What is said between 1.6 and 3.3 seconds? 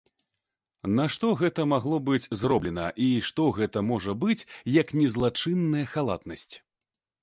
магло быць зроблена, і